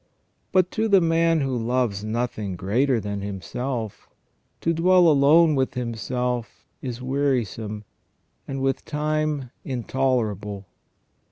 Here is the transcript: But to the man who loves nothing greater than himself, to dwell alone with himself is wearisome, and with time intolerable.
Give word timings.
But 0.51 0.71
to 0.71 0.87
the 0.87 0.99
man 0.99 1.41
who 1.41 1.55
loves 1.55 2.03
nothing 2.03 2.55
greater 2.55 2.99
than 2.99 3.21
himself, 3.21 4.09
to 4.61 4.73
dwell 4.73 5.07
alone 5.07 5.53
with 5.53 5.75
himself 5.75 6.65
is 6.81 7.03
wearisome, 7.03 7.83
and 8.47 8.61
with 8.63 8.83
time 8.83 9.51
intolerable. 9.63 10.65